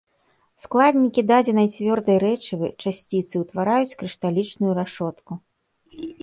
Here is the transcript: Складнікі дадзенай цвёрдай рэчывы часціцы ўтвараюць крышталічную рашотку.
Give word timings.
Складнікі 0.63 1.23
дадзенай 1.31 1.67
цвёрдай 1.75 2.17
рэчывы 2.23 2.67
часціцы 2.83 3.35
ўтвараюць 3.43 3.97
крышталічную 4.01 4.73
рашотку. 4.81 5.31